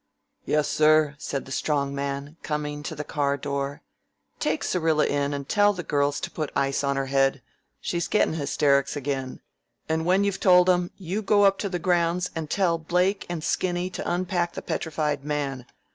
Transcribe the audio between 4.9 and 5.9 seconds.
in and tell the